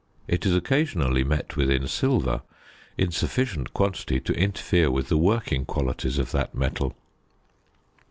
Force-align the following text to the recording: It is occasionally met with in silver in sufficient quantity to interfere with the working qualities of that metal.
It 0.27 0.47
is 0.47 0.55
occasionally 0.55 1.23
met 1.23 1.55
with 1.55 1.69
in 1.69 1.87
silver 1.87 2.41
in 2.97 3.11
sufficient 3.11 3.71
quantity 3.75 4.19
to 4.21 4.33
interfere 4.33 4.89
with 4.89 5.09
the 5.09 5.17
working 5.19 5.63
qualities 5.63 6.17
of 6.17 6.31
that 6.31 6.55
metal. 6.55 6.95